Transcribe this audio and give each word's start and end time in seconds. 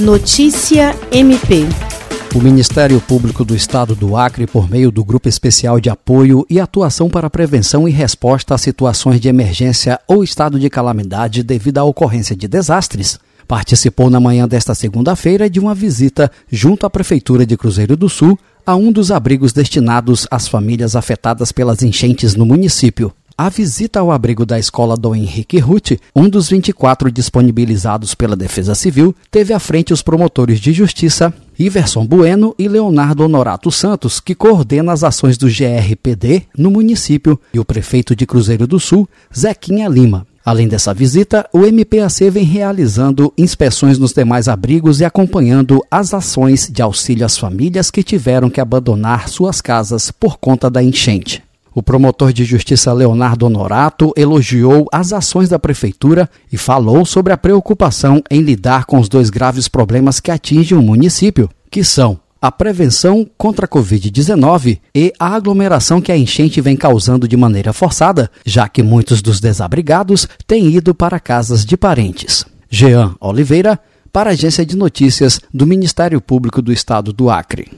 Notícia 0.00 0.92
MP. 1.12 1.68
O 2.34 2.40
Ministério 2.40 3.00
Público 3.00 3.44
do 3.44 3.54
Estado 3.54 3.94
do 3.94 4.16
Acre, 4.16 4.44
por 4.44 4.68
meio 4.68 4.90
do 4.90 5.04
Grupo 5.04 5.28
Especial 5.28 5.78
de 5.78 5.88
Apoio 5.88 6.44
e 6.50 6.58
Atuação 6.58 7.08
para 7.08 7.30
Prevenção 7.30 7.88
e 7.88 7.92
Resposta 7.92 8.56
a 8.56 8.58
Situações 8.58 9.20
de 9.20 9.28
Emergência 9.28 10.00
ou 10.08 10.24
Estado 10.24 10.58
de 10.58 10.68
Calamidade 10.68 11.44
devido 11.44 11.78
à 11.78 11.84
ocorrência 11.84 12.34
de 12.34 12.48
desastres, 12.48 13.20
participou 13.46 14.10
na 14.10 14.18
manhã 14.18 14.48
desta 14.48 14.74
segunda-feira 14.74 15.48
de 15.48 15.60
uma 15.60 15.76
visita 15.76 16.28
junto 16.50 16.84
à 16.84 16.90
Prefeitura 16.90 17.46
de 17.46 17.56
Cruzeiro 17.56 17.96
do 17.96 18.08
Sul 18.08 18.36
a 18.66 18.74
um 18.74 18.90
dos 18.90 19.12
abrigos 19.12 19.52
destinados 19.52 20.26
às 20.28 20.48
famílias 20.48 20.96
afetadas 20.96 21.52
pelas 21.52 21.84
enchentes 21.84 22.34
no 22.34 22.44
município. 22.44 23.12
A 23.36 23.48
visita 23.48 23.98
ao 23.98 24.12
abrigo 24.12 24.46
da 24.46 24.60
escola 24.60 24.96
Dom 24.96 25.12
Henrique 25.12 25.58
Ruth, 25.58 25.98
um 26.14 26.28
dos 26.28 26.48
24 26.48 27.10
disponibilizados 27.10 28.14
pela 28.14 28.36
Defesa 28.36 28.76
Civil, 28.76 29.12
teve 29.28 29.52
à 29.52 29.58
frente 29.58 29.92
os 29.92 30.02
promotores 30.02 30.60
de 30.60 30.72
justiça 30.72 31.34
Iverson 31.58 32.06
Bueno 32.06 32.54
e 32.56 32.68
Leonardo 32.68 33.24
Honorato 33.24 33.72
Santos, 33.72 34.20
que 34.20 34.36
coordena 34.36 34.92
as 34.92 35.02
ações 35.02 35.36
do 35.36 35.48
GRPD 35.48 36.44
no 36.56 36.70
município, 36.70 37.36
e 37.52 37.58
o 37.58 37.64
prefeito 37.64 38.14
de 38.14 38.24
Cruzeiro 38.24 38.68
do 38.68 38.78
Sul, 38.78 39.08
Zequinha 39.36 39.88
Lima. 39.88 40.24
Além 40.44 40.68
dessa 40.68 40.94
visita, 40.94 41.44
o 41.52 41.66
MPAC 41.66 42.30
vem 42.30 42.44
realizando 42.44 43.34
inspeções 43.36 43.98
nos 43.98 44.12
demais 44.12 44.46
abrigos 44.46 45.00
e 45.00 45.04
acompanhando 45.04 45.84
as 45.90 46.14
ações 46.14 46.70
de 46.72 46.80
auxílio 46.80 47.26
às 47.26 47.36
famílias 47.36 47.90
que 47.90 48.04
tiveram 48.04 48.48
que 48.48 48.60
abandonar 48.60 49.28
suas 49.28 49.60
casas 49.60 50.12
por 50.12 50.36
conta 50.36 50.70
da 50.70 50.80
enchente. 50.80 51.43
O 51.74 51.82
promotor 51.82 52.32
de 52.32 52.44
justiça 52.44 52.92
Leonardo 52.92 53.46
Honorato 53.46 54.12
elogiou 54.16 54.86
as 54.92 55.12
ações 55.12 55.48
da 55.48 55.58
prefeitura 55.58 56.30
e 56.52 56.56
falou 56.56 57.04
sobre 57.04 57.32
a 57.32 57.36
preocupação 57.36 58.22
em 58.30 58.40
lidar 58.40 58.84
com 58.84 58.98
os 58.98 59.08
dois 59.08 59.28
graves 59.28 59.66
problemas 59.66 60.20
que 60.20 60.30
atingem 60.30 60.78
o 60.78 60.82
município, 60.82 61.50
que 61.68 61.82
são 61.82 62.20
a 62.40 62.52
prevenção 62.52 63.26
contra 63.36 63.64
a 63.64 63.68
Covid-19 63.68 64.78
e 64.94 65.12
a 65.18 65.34
aglomeração 65.34 66.00
que 66.00 66.12
a 66.12 66.16
enchente 66.16 66.60
vem 66.60 66.76
causando 66.76 67.26
de 67.26 67.36
maneira 67.36 67.72
forçada, 67.72 68.30
já 68.46 68.68
que 68.68 68.82
muitos 68.82 69.20
dos 69.20 69.40
desabrigados 69.40 70.28
têm 70.46 70.68
ido 70.68 70.94
para 70.94 71.18
casas 71.18 71.64
de 71.64 71.76
parentes. 71.76 72.44
Jean 72.70 73.16
Oliveira, 73.18 73.80
para 74.12 74.30
a 74.30 74.32
Agência 74.34 74.64
de 74.64 74.76
Notícias 74.76 75.40
do 75.52 75.66
Ministério 75.66 76.20
Público 76.20 76.62
do 76.62 76.72
Estado 76.72 77.12
do 77.12 77.30
Acre. 77.30 77.68